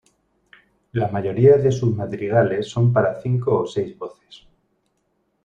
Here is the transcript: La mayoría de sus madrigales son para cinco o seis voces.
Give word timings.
La 0.93 1.09
mayoría 1.09 1.57
de 1.57 1.71
sus 1.71 1.93
madrigales 1.95 2.67
son 2.67 2.91
para 2.91 3.21
cinco 3.21 3.61
o 3.61 3.67
seis 3.67 3.95
voces. 3.95 4.47